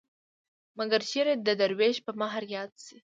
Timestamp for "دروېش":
1.59-1.97